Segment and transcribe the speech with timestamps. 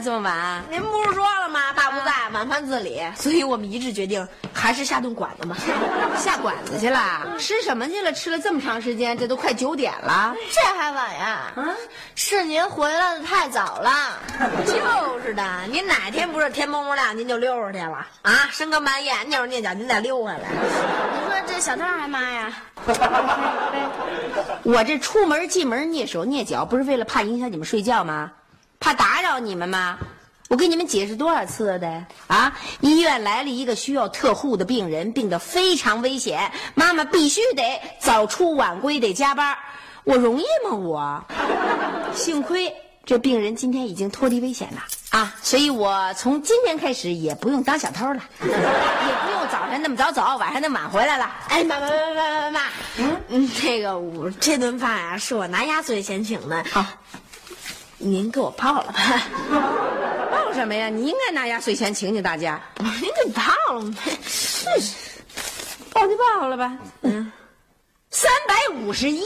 [0.00, 0.64] 了这么晚？
[0.70, 1.60] 您不是说了吗？
[1.74, 5.54] 爸不在，晚饭自理，所以我们一致决定还是下顿馆子吧。
[6.16, 7.36] 下馆子去了？
[7.38, 8.10] 吃什么去了？
[8.12, 10.34] 吃了这么长时间，这都快九点了。
[10.50, 11.52] 这还晚呀？
[11.54, 11.76] 啊，
[12.14, 14.18] 是您回来的太早了。
[14.66, 18.48] 就是的，您哪天不是天蒙蒙亮您就溜出去了啊？
[18.50, 20.38] 深更半夜蹑手蹑脚您再溜回来。
[20.38, 22.52] 你说这小偷还妈呀？
[24.62, 28.32] 我这出门进门蹑手蹑脚，不是为了怕影响你们睡觉吗？
[28.80, 29.98] 怕打扰你们吗？
[30.48, 32.52] 我跟你们解释多少次了的啊！
[32.80, 39.56] 医院来了一个需要特护的病人，病得非常危险，妈妈必须得早出晚归，得加班。
[40.02, 40.74] 我容易吗？
[40.74, 41.24] 我
[42.14, 51.30] 幸亏这病人今天已经脱离危险了啊，所以我从今天开始也不用当小偷了， 也不用早上那么早走，晚上那么晚回来了。
[51.48, 52.60] 哎，妈妈妈妈妈妈妈，
[53.28, 56.64] 嗯，那个我这顿饭啊、是我拿压岁钱请的。
[56.72, 56.84] 好，
[58.02, 58.98] 您给我报了吧？
[60.32, 60.88] 报什么呀？
[60.88, 62.58] 你应该拿压岁钱请请大家。
[62.78, 64.10] 您给报了呗？
[64.26, 64.94] 是是，
[65.92, 66.72] 报就报了吧。
[67.02, 67.30] 嗯，
[68.10, 69.22] 三百五十一，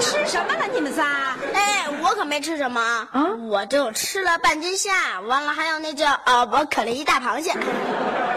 [0.00, 0.66] 吃什么了？
[0.72, 1.36] 你们仨？
[1.52, 3.10] 哎，我可没吃什么啊！
[3.48, 7.52] 我就吃了半斤虾，完了还有那叫呃，我啃了一大螃蟹。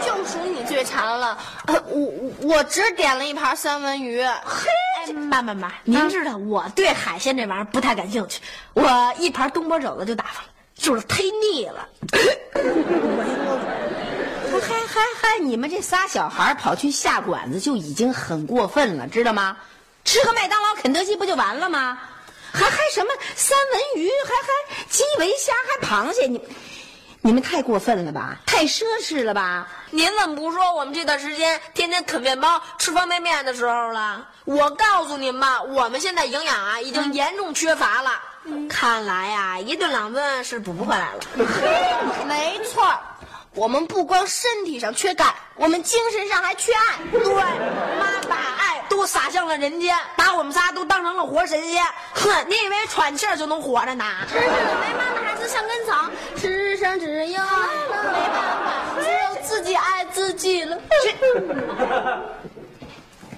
[0.00, 2.10] 就属你最馋了，呃，我
[2.42, 4.24] 我只点了一盘三文鱼。
[4.24, 4.68] 嘿，
[5.10, 8.40] 哎，妈妈妈，您知道我对海鲜这玩意儿不太感兴趣，
[8.74, 11.88] 我一盘东坡肘子就打发了，就是忒腻了。
[14.62, 15.38] 嗨嗨嗨！
[15.40, 19.56] 你们这仨小孩跑去下馆子就已经很过分了，知道吗？
[20.04, 21.98] 吃个麦当劳、肯德基不就完了吗？
[22.52, 24.48] 还还什么三文鱼，还还
[24.88, 26.40] 基围虾，还螃蟹，你
[27.22, 28.38] 你们太过分了吧？
[28.46, 29.68] 太奢侈了吧？
[29.90, 34.26] 您怎么不说我们这段时间天天啃面包、吃方便面的时候了？
[34.46, 38.12] 我告诉您吧，我们现在营养啊已经严重缺乏了。
[38.70, 41.20] 看来呀、一顿两顿是补不回来了。
[42.26, 42.98] 没错儿，
[43.54, 46.96] 我们不光身体上缺钙，我们精神上还缺爱。
[47.12, 51.84] 对，妈把爱都撒向了人间，把我们仨都当成了活神仙。
[52.14, 54.06] 哼，你以为喘气儿就能活着呢？
[54.32, 54.40] 没
[54.94, 57.48] 妈的孩子像根草，世上只有爱
[57.88, 58.70] 了，没办法，
[59.02, 60.78] 只有自己爱自己了。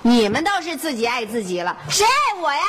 [0.03, 2.63] 你们倒是自己爱自己了，谁爱我呀？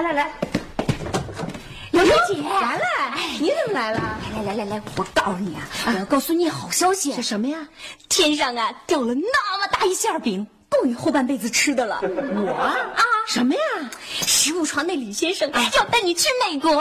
[0.00, 0.32] 来来来，
[1.90, 2.84] 刘刘姐来了，
[3.38, 4.00] 你怎么来了？
[4.34, 7.12] 来来来来来，我告诉你啊，我要告诉你好消息。
[7.12, 7.68] 是什么呀？
[8.08, 12.00] 天上啊掉了那么大一馅饼，够你后半辈子吃的了。
[12.02, 12.50] 我
[12.96, 13.04] 啊？
[13.26, 13.60] 什么呀？
[14.22, 16.80] 食物床那李先生要带你去美国。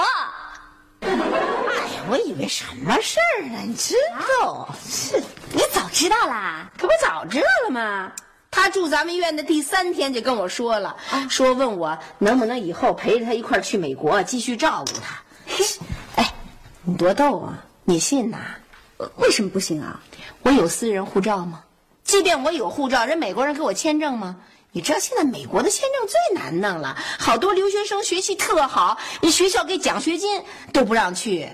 [1.01, 3.60] 哎呀，我以为什么事儿呢？
[3.66, 3.95] 你知
[4.39, 4.69] 道？
[4.88, 5.21] 是
[5.51, 6.71] 你早知道啦？
[6.77, 8.13] 可不早知道了吗？
[8.51, 10.98] 他住咱们院的第三天就跟我说了，
[11.30, 15.22] 说问我能不能以后陪着他一块儿去美国，继续照顾他。
[16.16, 16.34] 哎，
[16.84, 17.66] 你多逗啊！
[17.84, 18.38] 你信呐？
[18.98, 20.01] 呃为什么不行啊？
[20.44, 21.63] 我有私人护照吗？
[22.04, 24.38] 即便我有护照，人美国人给我签证吗？
[24.72, 30.44] 你知道现在美国的签证最难弄了，好多留学生学习特好，你学校给奖学金
[30.74, 31.50] 都不让去，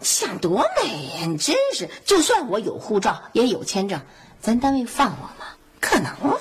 [0.00, 1.26] 想多美呀！
[1.26, 4.00] 你真是，就算我有护照也有签证，
[4.40, 5.49] 咱单位放我吗？
[5.80, 6.38] 可能啊！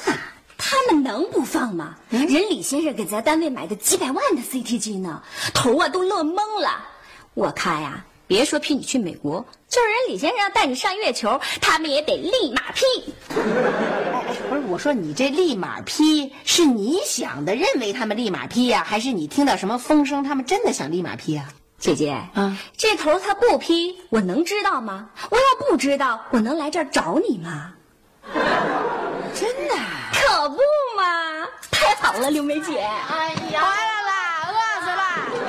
[0.58, 1.96] 他们能不放吗？
[2.10, 6.86] 人李先生给咱单位买的几百万的 CT 机呢，头啊都乐懵了。
[7.34, 12.84] 我看呀，别说批你去美国，就是人李先生要带你上月球，他们也得立马批。
[13.30, 21.50] 不是，我说你这立马批是你想的，认为他们立马批呀、还是你听到什么风声，他们真的想立马批啊？
[21.78, 25.10] 姐姐，嗯这头他不批，我能知道吗？
[25.32, 27.72] 我要不知道，我能来这儿找你吗？
[29.40, 30.12] 真的啊？
[30.12, 30.58] 可不
[30.98, 31.48] 嘛！
[31.72, 32.82] 太好了，刘梅姐。
[32.82, 34.12] 哎呀，回来了，
[34.52, 35.02] 饿死了，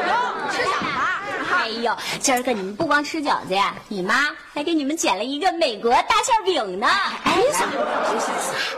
[0.07, 0.13] 哟，
[0.53, 1.53] 吃饺子。
[1.53, 6.87] 哎呦，今儿个你们不光吃饺子呀，你妈还给你们捡了一个美国大馅饼呢。
[7.25, 7.33] 哎，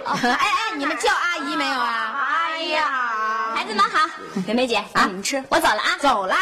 [0.06, 2.26] 哎哎，你们叫阿姨没有啊？
[2.48, 4.08] 哎呀，孩子们好，
[4.46, 5.98] 刘梅姐，啊你们吃，我走了啊。
[6.00, 6.34] 走了！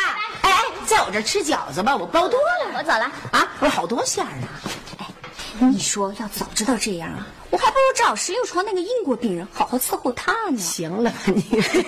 [0.43, 2.71] 哎哎，在我这吃饺子吧，我包多了。
[2.79, 3.11] 我走了。
[3.33, 4.47] 啊，不是好多馅儿呢。
[5.69, 10.59] 你说要早知道这样啊，我还不如找十六床那个英国病人好好伺候他呢。
[10.59, 11.45] 行了吧你，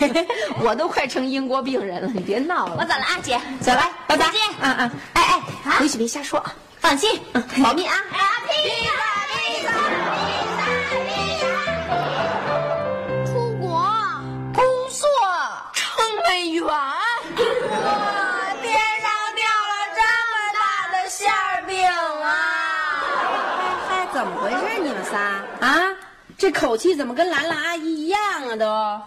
[0.62, 2.76] 我都快成英国病人了，你别闹了。
[2.78, 4.26] 我走了啊，姐，走了，拜拜。
[4.26, 4.40] 再见。
[4.60, 5.42] 嗯嗯，哎哎，
[5.78, 7.18] 回去别瞎说啊，放心，
[7.62, 7.94] 保密啊。
[8.02, 8.08] 出
[25.12, 25.94] 仨啊？
[26.38, 28.56] 这口气怎么跟兰兰阿姨一样啊？
[28.56, 29.06] 都啊？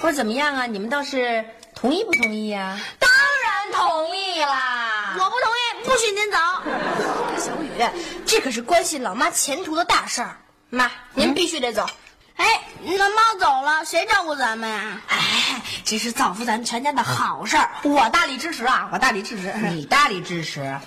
[0.00, 0.66] 不是怎么样啊？
[0.66, 1.44] 你们倒是
[1.74, 3.10] 同意不同意呀、当
[3.44, 5.14] 然同意啦！
[5.18, 6.38] 我不同意，不许您走。
[7.38, 7.70] 小雨，
[8.24, 10.38] 这可是关系老妈前途的大事儿，
[10.70, 11.86] 妈，您必须得走。
[12.36, 15.00] 哎，那妈走了，谁照顾咱们呀？
[15.08, 18.88] 哎，这是造福咱们全家的好事儿，我大力支持啊！
[18.90, 19.52] 我大力支持。
[19.70, 20.78] 你大力支持。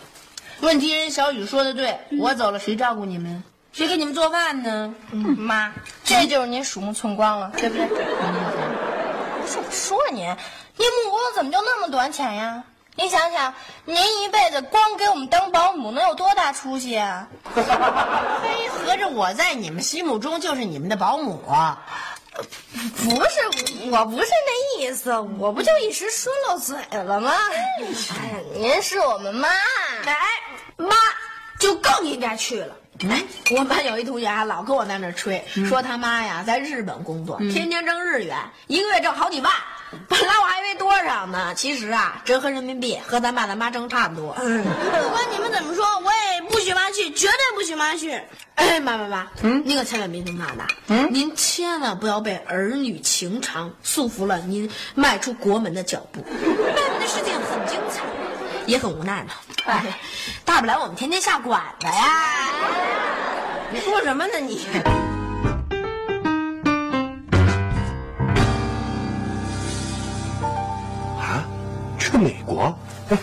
[0.62, 3.44] 问题人小雨说的对，我走了谁照顾你们？
[3.72, 4.94] 谁给你们做饭呢？
[5.38, 5.72] 妈，
[6.04, 7.86] 这就是您鼠目寸光了，对不对？
[7.88, 10.26] 不是我说您，
[10.76, 12.64] 您目光怎么就那么短浅呀？
[12.96, 13.54] 您想想，
[13.86, 17.28] 您一辈子光给我们当保姆，能有多大出息啊？
[17.56, 21.42] 嘿，合着我在你们心目中就是你们的保姆。
[22.36, 27.32] 不是，我不是那意思，我不就一时说漏嘴了吗？
[28.22, 29.48] 哎，您是我们妈，
[30.06, 30.16] 哎，
[30.76, 30.96] 妈
[31.60, 32.76] 就更应该去了。
[33.08, 38.38] 哎，我们班有一同学啊老跟我在那吹，说他妈呀在日本工作，天天挣日元，
[38.68, 39.52] 一个月挣好几万。
[40.08, 44.34] 本来我还以为多少呢，其实啊，折合人民币和咱爸咱妈挣差不多。
[44.34, 48.22] 不管你们怎么说，我也不许妈去，绝对不许妈去。
[48.54, 56.22] 哎，妈妈妈，嗯，您可千万别听他的，嗯，您千万不要被儿女情长束缚了您迈出国门的脚步。
[56.22, 58.04] 外面的世界很精彩，
[58.70, 59.32] 也很无奈呢。
[59.66, 59.84] 哎，
[60.46, 62.48] 大不了我们天天下馆子呀。
[63.72, 64.68] 你说什么呢你？
[71.20, 71.46] 啊，
[71.98, 72.78] 去美国？
[73.10, 73.18] 哎，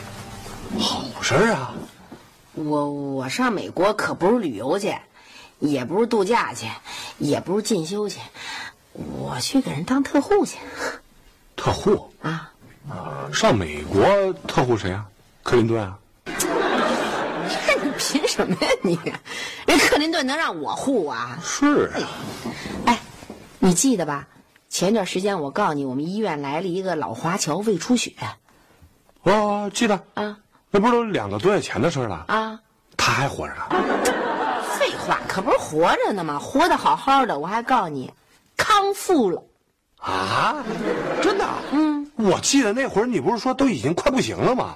[0.81, 1.73] 好事儿啊！
[2.55, 4.97] 我我上美国可不是旅游去，
[5.61, 6.67] 也不是度假去，
[7.19, 8.19] 也不是进修去，
[8.93, 10.59] 我去给人当特护去。
[11.55, 12.51] 特护啊，
[13.33, 15.07] 上美国特护谁啊？
[15.47, 15.97] 克林顿啊？
[17.81, 18.99] 你凭什么呀你？
[19.65, 21.39] 人 克林顿能让我护啊？
[21.41, 22.03] 是啊，
[22.87, 22.99] 哎，
[23.61, 24.27] 你记得吧？
[24.69, 28.13] 前段时间我告诉你，我们医院来了一个老华侨胃出血
[29.23, 30.37] 哦记得啊
[30.73, 32.25] 那不是都两个多月前的事了？
[32.27, 32.59] 啊！
[32.97, 33.63] 他还活着呢。
[34.77, 36.41] 废话，可不是活着呢吗？
[36.41, 38.13] 活得好好的，我还告诉你，
[38.57, 39.45] 康复了。
[39.99, 40.57] 啊，
[41.23, 41.47] 真的？
[41.71, 44.75] 嗯，我记得那会儿你不是说都已经快不行了吗？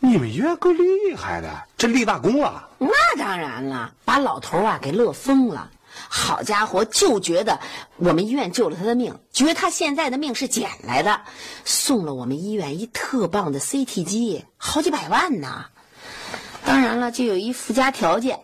[0.00, 2.68] 你们医院够厉害的，这立大功了。
[2.78, 5.70] 那当然了，把老头啊给乐疯了。
[6.08, 7.58] 好家伙，就觉得
[7.96, 11.22] 我们医院救了他的命，觉得他现在的命是捡来的，
[11.64, 15.64] 送了我们医院一特棒的 CT 机，好几百万呢。
[16.64, 18.40] 当然了，就有一附加条件，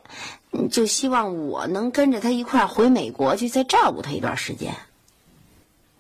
[0.53, 4.75] 嗯就希望我能跟着他一块儿回美国去，再照顾他一段时间。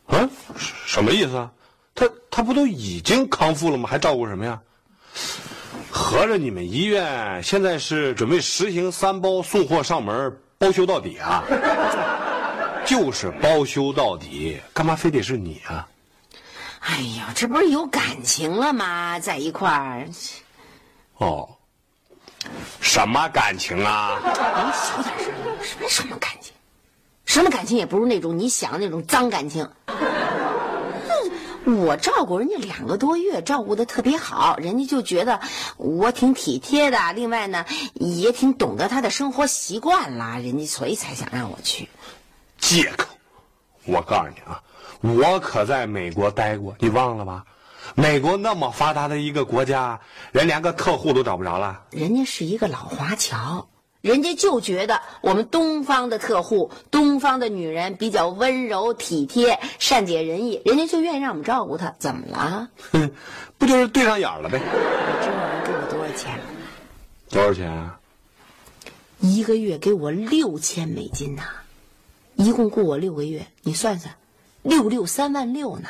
[0.06, 1.52] 啊，什什么意思啊？
[1.94, 3.88] 他他不都已经康复了吗？
[3.88, 4.58] 还照顾什么呀？
[5.90, 11.44] 合着你们医院现在是准备实行三包送货上门，包修到底啊？
[12.84, 15.86] 就是包修到底，干嘛非得是你啊？
[16.80, 19.18] 哎呀，这不是有感情了吗？
[19.20, 20.08] 在一块儿，
[21.18, 21.48] 哦，
[22.80, 24.18] 什么感情啊？
[24.24, 24.30] 你
[24.72, 26.52] 小点声，什么什么感情？
[27.24, 29.66] 什么感情也不是那种你想的那种脏感情。
[31.64, 35.40] 我照顾人家两个多月，照顾的特别好，人家就觉得
[35.76, 36.98] 我挺体贴的。
[37.14, 37.64] 另外呢，
[37.94, 41.88] 也挺懂得他的生活习惯啦，人家所以才想让我去。
[42.58, 43.06] 借口！
[43.84, 44.62] 我告诉你啊，
[45.00, 47.44] 我可在美国待过，你忘了吧？
[47.94, 50.00] 美国那么发达的一个国家，
[50.30, 51.82] 人连个客户都找不着了。
[51.90, 53.68] 人家是一个老华侨，
[54.02, 61.94] 人家就觉得我们东方的客户、东方的女人比较温柔体贴、善解人意，人家就愿意让我们照顾她。
[61.98, 62.68] 怎么了？
[62.90, 63.12] 哼，
[63.58, 64.60] 不就是对上眼了呗？
[65.22, 66.40] 这玩意儿给我多少钱？
[67.30, 67.98] 多少钱啊？
[69.20, 71.44] 一个月给我六千美金呐、
[72.34, 74.16] 一共雇我六个月，你算算，
[74.62, 75.88] 六六三万六呢。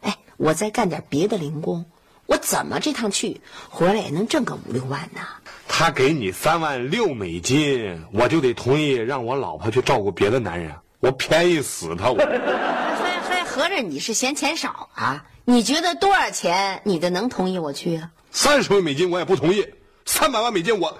[0.00, 1.84] 哎，我再干点别的零工，
[2.32, 5.20] 我怎么这趟去回来也能挣个五六万呢？
[5.68, 12.10] 他给你三万六美金，我就得同意让我老婆去照顾别的男人，我便宜死他！
[12.10, 12.16] 我
[12.96, 15.26] 还还合着你是嫌钱少啊？
[15.44, 18.10] 你觉得多少钱你的能同意我去啊？
[18.30, 19.68] 三十万美金我也不同意，
[20.06, 20.96] 三百万美金我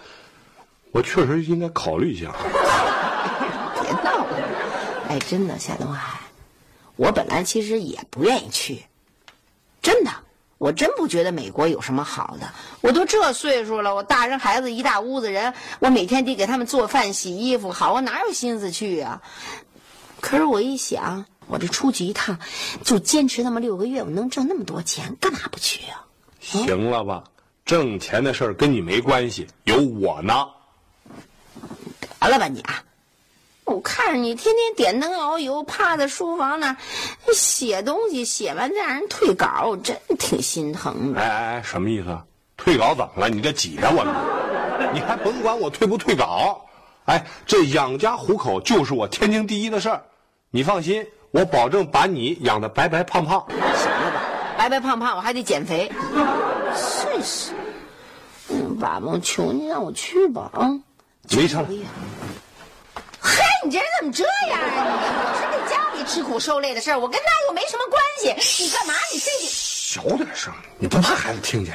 [0.91, 2.31] 我确实应该考虑一下。
[3.81, 4.37] 别闹了！
[5.09, 6.21] 哎，真的，夏东海，
[6.97, 8.83] 我本来其实也不愿意去，
[9.81, 10.11] 真的，
[10.63, 12.49] 我真不觉得美国有什么好的。
[12.83, 19.21] 我都这岁数了，我大人孩子一大屋子人，我每天得给他们做饭、洗衣服，好，我哪有心思去啊？
[20.21, 22.39] 可是我一想，我这出去一趟，
[22.85, 26.07] 就坚持那么六个月，我能挣那么多钱，干嘛不去啊？
[26.39, 27.25] 行了吧，
[27.65, 30.47] 挣钱的事儿跟你没关系，有我呢。
[32.21, 32.85] 得了吧你啊！
[33.65, 36.77] 我看着你天天点灯熬油，趴在书房那
[37.33, 41.21] 写东西，写完再让人退稿，我真挺心疼的。
[41.21, 42.19] 哎哎哎，什么意思？
[42.57, 43.29] 退稿怎么了？
[43.29, 44.15] 你这挤着我呢？
[44.93, 46.61] 你还甭管我退不退稿，
[47.07, 50.03] 哎，这养家糊口就是我天经地义的事儿。
[50.51, 53.47] 你放心，我保证把你养得白白胖胖。
[53.49, 53.59] 行
[53.91, 54.23] 了吧，
[54.59, 55.91] 白白胖胖，我还得减肥。
[56.75, 57.53] 试试。
[58.49, 60.69] 嗯，爸爸，我求你让我去吧啊！
[61.31, 62.22] 没上哎呀，嗨，你
[63.73, 64.77] 这人怎么这样啊你？
[64.77, 68.35] 我是在家里吃苦受累的事儿，我跟他又没什么关系。
[68.63, 68.93] 你干嘛？
[69.11, 69.47] 你非得……
[69.49, 71.75] 小点声，你不怕孩子听见？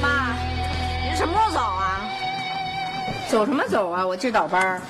[0.00, 0.34] 妈，
[1.04, 2.00] 您什么时候走啊？
[3.28, 4.06] 走什么走啊？
[4.06, 4.80] 我今儿倒班儿。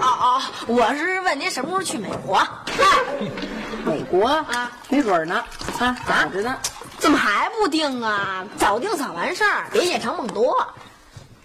[0.00, 2.38] 哦哦，我是问您什么时候去美国？
[2.38, 2.48] 嗨，
[3.84, 5.44] 美国啊，没准儿呢
[5.78, 6.58] 啊，咋着呢？
[7.04, 8.46] 怎么还不定啊？
[8.56, 10.56] 早定早完事儿，别夜长梦多。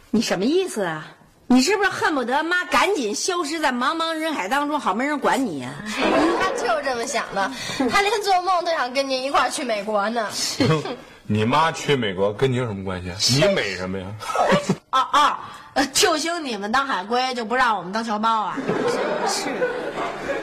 [0.10, 1.06] 你什么意思啊？
[1.48, 5.70] 你是不是恨不得妈赶紧消失在茫茫人海当中，好没人管你呀、
[6.40, 7.52] 他就是这么想的，
[7.92, 10.30] 他连做梦都想跟您一块儿去美国呢。
[11.28, 13.36] 你妈去美国跟你有什么关系？
[13.46, 14.06] 你美什么呀？
[14.92, 15.40] 啊 啊，
[15.74, 18.58] 呃就兴你们当海归，就不让我们当侨胞啊？
[19.28, 19.50] 是。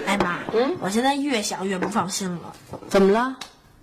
[0.07, 2.53] 哎妈，嗯，我现在越想越不放心了。
[2.91, 3.35] 怎么了？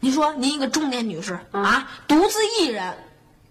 [0.04, 2.94] 您说您一个中年女士、啊，独自一人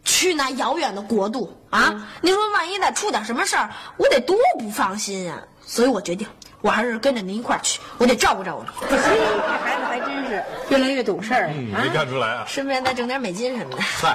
[0.05, 6.29] 去那遥远的国度啊，您说万一再出点什么事儿，我得多不放心呀、所以我决定，
[6.61, 11.89] 我还是跟着您一块儿去，我得照顾照顾你，这孩子还真是越来越懂事儿、没！
[11.89, 12.45] 看出来啊。
[12.47, 13.81] 顺便再挣点美金什么的。
[13.81, 14.15] 嗨，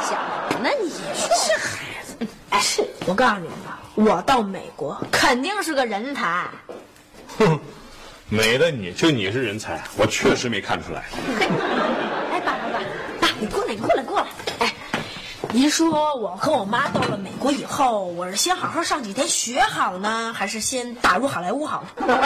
[0.00, 0.18] 想
[0.50, 0.90] 什么呢你？
[1.14, 6.46] 这孩子，哎，是我告诉你们吧，我到美国肯定是个人才。
[7.36, 7.60] 哼，
[8.34, 11.04] 美的你就你是人才，我确实没看出来。
[12.32, 12.80] 哎，爸爸爸，
[13.20, 14.26] 爸，你过来，你过来，过来。
[14.58, 14.74] 哎，
[15.52, 22.18] 您说我和我妈到了美国以后，我是先好好上几天学好呢，还是先打入好莱坞好呢？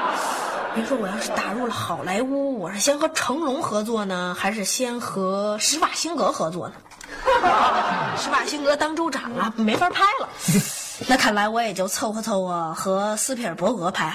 [0.74, 6.74] 您说我要是打入了好莱坞，我是先和成龙合作呢，还是先和施瓦辛格合作呢？
[8.16, 10.28] 施瓦辛格当州长了，没法拍了。
[11.06, 14.14] 那看来我也就凑合凑合和斯皮尔伯格拍了。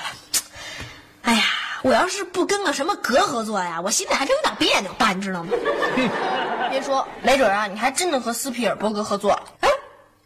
[1.85, 5.51] 我要是不跟个什么格合作呀，我心里还真有点别扭，爸，你知道吗？
[6.71, 9.39] 别说，没准啊，你还真能和斯皮尔伯格合作。
[9.59, 9.69] 哎，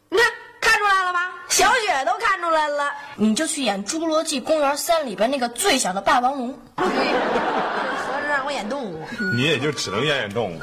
[0.08, 0.26] 你看
[0.62, 1.20] 看出来了吧？
[1.50, 2.90] 小雪都看出来了。
[3.18, 6.58] 你就去演《侏罗纪公园三》里边那个最小的霸王龙。
[6.78, 10.62] 合着让我演动物，你也就只能演演动物。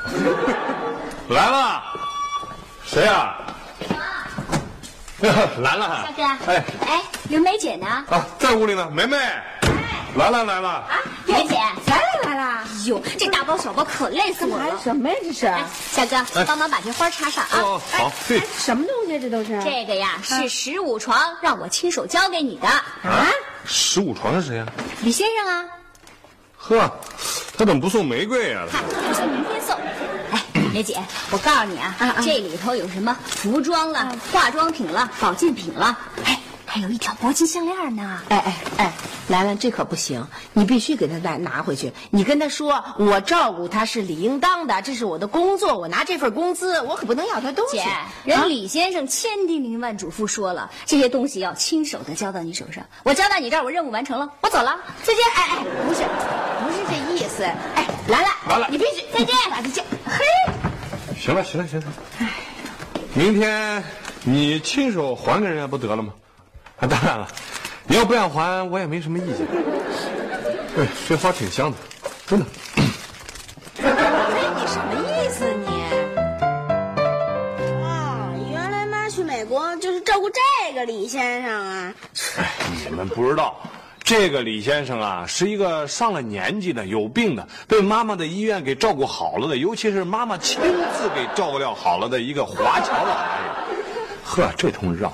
[1.28, 1.82] 来了，
[2.86, 3.36] 谁呀、
[5.60, 7.86] 来了，大哥，哎哎，刘梅姐呢？
[8.08, 9.18] 啊，在屋里呢，梅梅，
[10.16, 14.78] 来了来了，啊梅姐，来了来了，哎呦，这大包小包可累死我了。
[14.82, 15.46] 什么呀这是？
[15.46, 17.58] 哎，小哥，帮忙把这花插上啊。
[17.60, 19.20] 哦，好，对，什么东西？
[19.20, 19.62] 这都是？
[19.62, 22.66] 这个呀是十五床，让我亲手交给你的。
[22.66, 23.28] 啊？
[23.64, 24.66] 十五床是谁呀、
[25.02, 25.64] 李先生啊，
[26.56, 26.90] 呵，
[27.58, 29.76] 他怎么不送玫瑰呀、看，不行，明天送。
[30.30, 30.42] 哎，
[30.72, 30.96] 梅姐，
[31.30, 36.40] 我告诉你啊，这里头有什么服装了、化妆品了、保健品了，哎，
[36.76, 38.20] 还有一条铂金项链呢。
[38.28, 38.92] 哎哎哎，
[39.28, 41.90] 兰兰，这可不行，你必须给他再拿回去。
[42.10, 47.78] 你跟他说，我照顾他是理应当的，这是我的工作，我拿这份工资，我可不能要他东西。
[47.78, 47.86] 姐，
[48.24, 52.84] 人李先生千叮咛万嘱咐说了，这些东西要亲手的交到你手上。
[53.04, 55.24] 我交到你这儿，我任务完成了，我走了，再见。
[55.34, 56.02] 哎哎，不是，
[56.62, 57.42] 不是这意思。
[57.42, 59.82] 哎，兰兰，兰兰你必须再见，再见。
[60.04, 60.22] 嘿，
[61.18, 61.86] 行了行了行了，
[62.18, 62.28] 哎
[63.14, 63.82] 明天
[64.24, 66.12] 你亲手还给人家不得了吗？
[66.78, 67.26] 啊，当然了，
[67.86, 69.46] 你要不想还，我也没什么意见。
[70.74, 71.76] 对，这花挺香的，
[72.26, 72.44] 真的。
[73.82, 73.90] 哎，
[74.54, 75.66] 你什么意思你？
[77.82, 81.94] 哦，原来妈去美国就是照顾这个李先生啊！
[82.36, 82.52] 哎，
[82.86, 83.58] 你们不知道，
[84.04, 93.50] 这个李先生啊，是一个上了年纪的、有病的，被妈妈的医院给照顾好了的，尤其是妈妈亲自给照料好了的一个华侨老男人。
[94.22, 95.10] 呵，这通绕。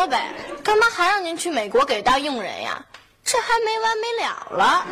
[0.00, 0.32] 治好了呗，
[0.64, 2.82] 干嘛还让您去美国给当佣人呀？
[3.22, 4.86] 这还没完没了了。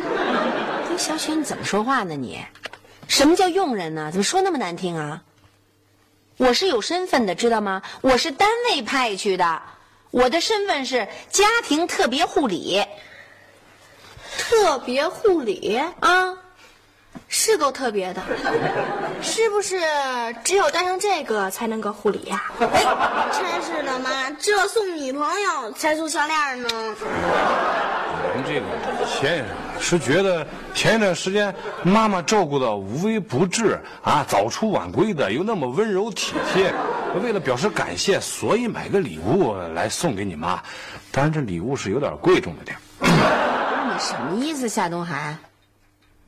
[0.91, 2.45] 哎小雪你怎么说话呢你？
[3.07, 4.09] 什么叫佣人呢？
[4.11, 5.23] 怎么说那么难听啊？
[6.37, 7.81] 我是有身份的，知道吗？
[8.01, 9.61] 我是单位派去的，
[10.11, 12.85] 我的身份是家庭特别护理
[14.37, 16.37] 特别护理啊。
[17.27, 18.21] 是够特别的，
[19.21, 19.79] 是不是
[20.43, 22.67] 只有戴上这个才能够护理呀、哎，
[23.31, 26.69] 真是的妈，这送女朋友才送项链呢。
[28.21, 29.47] 我们这个李先生
[29.79, 36.73] 是觉得前一段时间妈妈照顾的无微不至啊，早出晚归的，又那么温柔体贴，
[37.23, 40.61] 为了表示感谢，所以买个礼物来送给你妈。
[41.11, 42.77] 当然，这礼物是有点贵重了点。
[43.01, 45.37] 你什么意思，夏东海？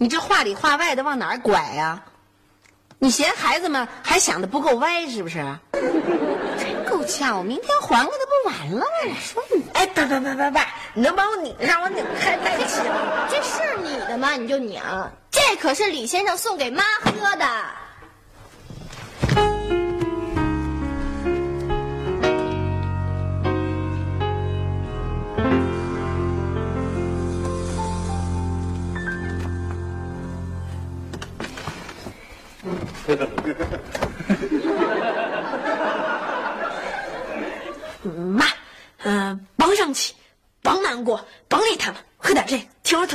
[0.02, 2.02] 你这话里话外的往哪儿拐呀、
[2.98, 5.46] 你嫌孩子们还想的不够歪是不是？
[6.58, 8.86] 真够呛，我明天还给他不完了吗？
[9.06, 12.82] 你说你，哎，爸爸爸爸爸，你能帮我拧让，我拧开带气。
[13.30, 14.32] 这是你的吗？
[14.32, 14.82] 你就拧，
[15.30, 17.46] 这可是李先生送给妈喝的。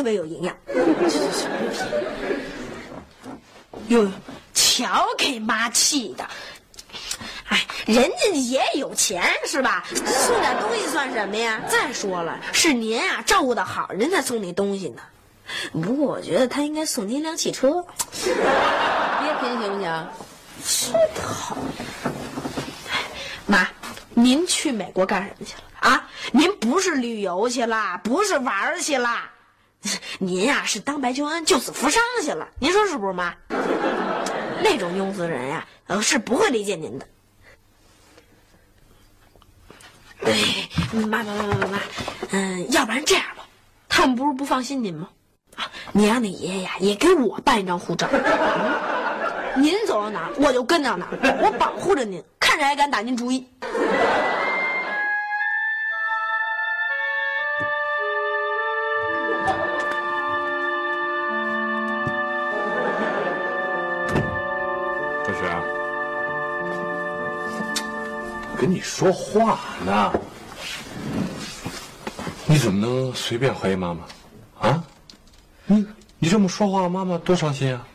[0.06, 0.56] 别有营养。
[3.88, 4.10] 哟哟，
[4.54, 6.24] 瞧给妈气的！
[7.48, 9.84] 哎，人家也有钱是吧？
[9.94, 11.60] 送点东西算什么呀？
[11.68, 15.02] 再说了，是您啊照顾的好，人才送你东西呢。
[15.72, 17.84] 不过我觉得他应该送您一辆汽车。
[18.22, 18.32] 别
[19.40, 19.84] 贫行不
[20.64, 20.94] 行？
[23.46, 23.68] 妈，
[24.14, 26.08] 您去美国干什么去了啊？
[26.32, 29.08] 您不是旅游去了，不是玩儿去了，
[30.18, 32.48] 您呀、是当白求恩、救死扶伤去了。
[32.58, 33.34] 您说是不是，妈？
[34.62, 37.06] 那种庸俗人呀、呃，是不会理解您的。
[40.22, 40.32] 哎，
[40.92, 41.78] 妈妈妈妈妈，
[42.30, 43.44] 嗯，要不然这样吧，
[43.88, 45.08] 他们不是不放心您吗？
[45.56, 48.08] 啊，你让你爷爷呀也给我办一张护照。
[49.56, 53.46] 您走到哪儿，我就跟到哪儿，我保护着您，看谁还敢打您主意。
[68.58, 70.12] 跟你说话呢，
[72.46, 74.68] 你怎么能随便怀疑妈妈？
[74.68, 74.84] 啊？
[75.66, 75.86] 你
[76.18, 77.86] 你这么说话，妈妈多伤心啊！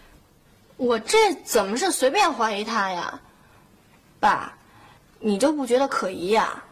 [0.78, 3.20] 我这怎么是随便怀疑他呀？
[4.20, 4.54] 爸，
[5.20, 6.64] 你就不觉得可疑呀？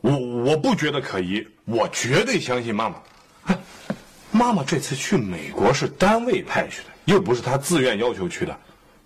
[0.00, 2.96] 我我不觉得可疑，我绝对相信妈妈。
[3.44, 3.58] 哎
[4.32, 8.58] 妈妈这次去美国是单位派去的，又不是她自愿要求去的。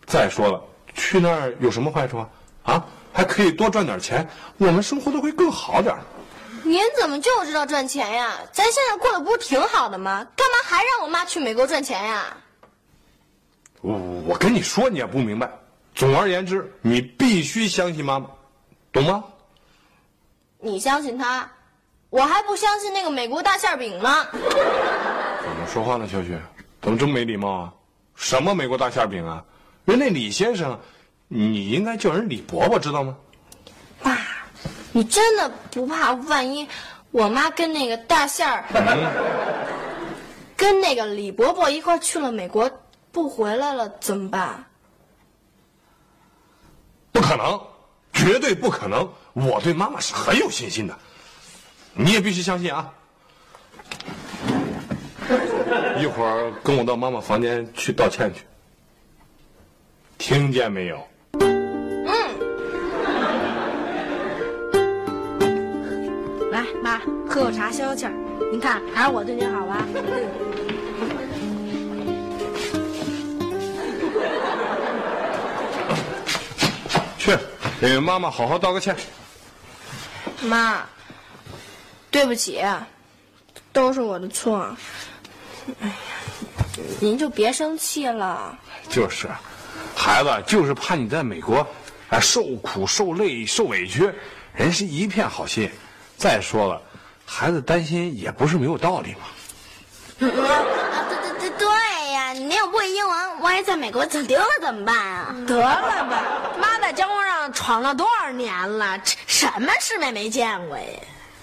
[0.07, 0.62] 再说了，
[0.95, 2.29] 去那儿有什么坏处啊？
[2.62, 2.87] 啊，
[3.18, 4.24] 还可以多赚点钱，
[4.59, 5.92] 我们生活都会更好点。
[6.62, 8.38] 您怎么就知道赚钱呀？
[8.52, 10.24] 咱现在过得不是挺好的吗？
[10.37, 12.37] 干嘛还让我妈去美国赚钱呀？
[13.81, 15.50] 我我跟你说，你也不明白。
[15.96, 18.31] 总而言之，你必须相信妈妈，
[18.92, 19.24] 懂吗？
[20.61, 21.50] 你相信他，
[22.11, 24.28] 我还不相信那个美国大馅饼呢。
[24.31, 26.40] 怎么说话呢，小雪？
[26.81, 27.72] 怎么这么没礼貌啊？
[28.14, 29.42] 什么美国大馅饼啊？
[29.87, 30.78] 人那李先生，
[31.29, 33.17] 你应该叫人李伯伯，知道吗？
[34.03, 34.19] 爸，
[34.93, 36.67] 你真的不怕万一
[37.11, 38.64] 我妈跟那个大馅儿，
[40.57, 42.71] 跟那个李伯伯一块去了美国，
[43.12, 44.64] 不不回来了怎么办？
[47.12, 47.61] 不可能，
[48.12, 49.07] 绝对不可能！
[49.33, 50.97] 我对妈妈是很有信心的，
[51.93, 52.95] 你也必须相信啊！
[56.01, 58.45] 一会儿跟我到妈妈房间去道歉去，
[60.17, 61.07] 听见没有？
[66.88, 66.98] 妈，
[67.29, 68.12] 喝口茶消消气儿。
[68.51, 69.85] 您看，还是我对您好吧？
[77.18, 77.37] 去
[77.79, 78.96] 给妈妈好好道个歉。
[80.40, 80.83] 妈，
[82.11, 82.64] 对不起，
[83.70, 84.74] 都是我的错。
[85.81, 85.94] 哎呀，
[87.01, 88.59] 您就别生气了。
[88.88, 89.29] 就是，
[89.94, 91.66] 孩子就是怕你在美国，
[92.09, 94.11] 哎，受苦受累受委屈，
[94.55, 95.70] 人是一片好心。
[96.18, 96.83] 再说了，
[97.24, 99.20] 孩子担心也不是没有道理嘛。
[100.26, 101.68] 啊，对对对对
[102.12, 102.33] 呀！
[102.33, 105.33] 你又不会英文，万一在美国走丢了怎么办啊？
[105.46, 105.64] 得了
[106.11, 106.24] 吧，
[106.61, 110.85] 妈在江湖上闯了多少年了，这什么世面没见过呀？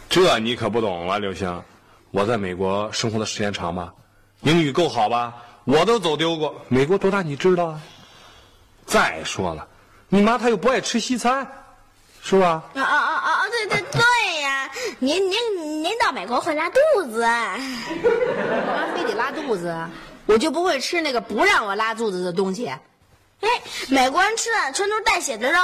[0.09, 1.63] 这你可不懂了，刘星。
[2.11, 3.93] 我在美国生活的时间长吧，
[4.41, 5.33] 英语够好吧？
[5.63, 6.53] 我都走丢过。
[6.67, 7.81] 美国多大你知道啊？
[8.85, 9.65] 再说了，
[10.09, 11.47] 你妈她又不爱吃西餐，
[12.21, 12.61] 是吧？
[12.75, 13.41] 啊啊啊啊！
[13.49, 14.04] 对对对呀！
[15.05, 16.79] 您您您到美国会拉肚
[17.11, 17.21] 子。
[17.21, 17.59] 干
[18.65, 19.71] 嘛非得拉肚子，
[20.25, 22.65] 我就不会吃那个不让我拉肚子的东西。
[23.41, 23.49] 哎，
[23.89, 25.59] 美国人吃的全都是带血的肉。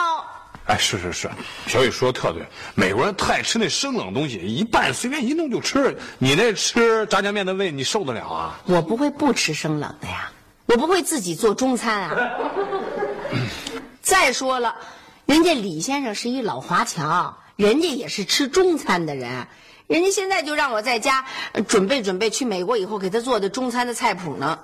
[0.67, 1.27] 哎，是是是，
[1.65, 5.97] 小雨说的特对，美国人特爱吃那生冷东西，一拌随便一弄就吃。
[6.19, 8.59] 你那吃炸酱面的胃，你受得了啊？
[8.65, 10.31] 我不会不吃生冷的呀，
[10.67, 12.15] 我不会自己做中餐啊。
[14.03, 14.75] 再说了，
[15.25, 19.47] 人家李先生是一老华侨，人家也是吃中餐的人，
[19.87, 21.25] 人家现在就让我在家
[21.67, 24.59] 准备准备去美国以后给他做的中餐的菜谱呢。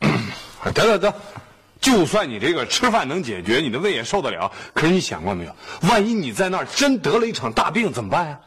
[0.72, 1.14] 得得得，
[1.80, 4.52] 就算你这个吃饭能解决，你的胃也受得了。
[4.74, 5.54] 可是你想过没有，
[5.88, 8.40] 万一你在那儿真得了一场大病怎么办呀？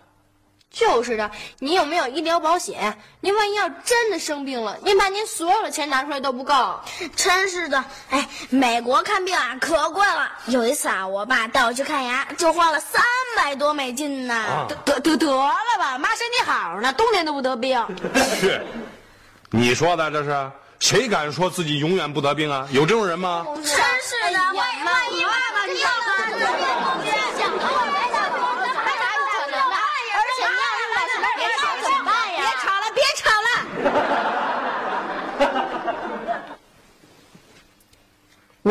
[0.72, 2.98] 就是的，您有没有医疗保险？
[3.22, 6.80] 您万一要真的生病了，您把您所有的钱拿出来都不够。
[7.16, 10.32] 真是的，哎，美国看病啊可贵了。
[10.46, 13.02] 有一次啊，我爸带我去看牙，就花了三
[13.36, 14.68] 百多美金呢。
[14.86, 17.84] 得得得了吧，妈身体好呢，冬天都不得病。
[18.40, 18.62] 去，
[19.50, 20.52] 你说的这是？
[20.80, 22.66] 谁敢说自己永远不得病啊？
[22.72, 23.46] 有这种人吗？
[23.56, 23.76] 真是
[24.32, 26.38] 的，万一万一爸爸你要得了
[27.04, 29.76] 病，想和我来打工，那还哪有可能呢？
[30.16, 30.56] 而且那
[30.96, 32.40] 老师别吵怎么办呀？
[32.40, 33.48] 别吵了，别吵了。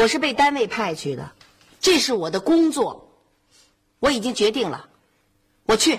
[0.00, 1.28] 我是被单位派去的，
[1.80, 3.10] 这是我的工作，
[3.98, 4.88] 我已经决定了，
[5.66, 5.98] 我去。